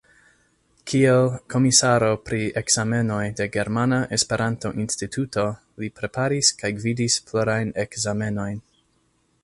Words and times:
Kiel 0.91 1.27
komisaro 1.53 2.07
pri 2.29 2.39
ekzamenoj 2.61 3.27
de 3.41 3.47
Germana 3.57 3.99
Esperanto-Instituto 4.17 5.45
li 5.83 5.91
preparis 6.01 6.53
kaj 6.63 6.73
gvidis 6.81 7.21
plurajn 7.29 7.77
ekzamenojn. 7.87 8.59